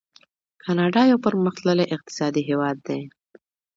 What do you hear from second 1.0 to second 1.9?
یو پرمختللی